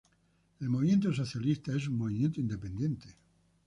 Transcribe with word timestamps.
El 0.59 0.67
movimiento 0.67 1.13
socialista 1.13 1.75
es 1.75 1.87
un 1.87 1.99
movimiento 1.99 2.39
independiente. 2.41 3.07